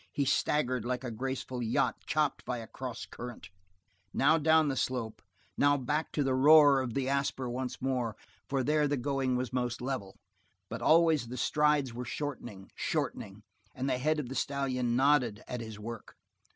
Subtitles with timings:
[0.11, 3.51] He staggered like a graceful yacht chopped by a cross current.
[4.15, 5.21] Now down the slope,
[5.59, 8.15] now back to the roar of the Asper once more,
[8.49, 10.17] for there the going was most level,
[10.71, 13.43] but always the strides were shortening, shortening,
[13.75, 16.15] and the head of the stallion nodded at his work.